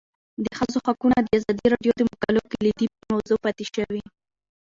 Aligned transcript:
د 0.43 0.45
ښځو 0.57 0.77
حقونه 0.87 1.17
د 1.21 1.27
ازادي 1.39 1.65
راډیو 1.73 1.93
د 1.95 2.01
مقالو 2.11 2.47
کلیدي 2.53 2.87
موضوع 3.11 3.37
پاتې 3.45 3.65
شوی. 3.75 4.01